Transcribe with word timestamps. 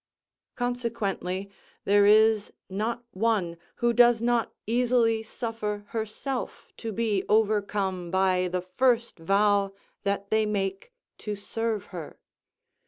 Consequently, 0.55 1.51
there 1.85 2.07
is 2.07 2.51
not 2.71 3.03
one 3.11 3.55
who 3.75 3.93
does 3.93 4.19
not 4.19 4.51
easily 4.65 5.21
suffer 5.21 5.85
herself 5.89 6.67
to 6.77 6.91
be 6.91 7.23
overcome 7.29 8.09
by 8.09 8.47
the 8.47 8.61
first 8.61 9.19
vow 9.19 9.71
that 10.01 10.31
they 10.31 10.43
make 10.43 10.91
to 11.19 11.35
serve 11.35 11.85
her. 11.93 12.17